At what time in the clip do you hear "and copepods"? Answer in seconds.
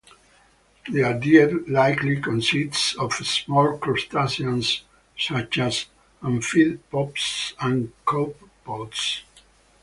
7.61-9.21